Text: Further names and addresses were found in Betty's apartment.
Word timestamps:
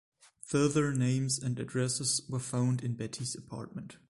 Further 0.47 0.95
names 0.95 1.37
and 1.37 1.59
addresses 1.59 2.23
were 2.27 2.39
found 2.39 2.83
in 2.83 2.95
Betty's 2.95 3.35
apartment. 3.35 3.97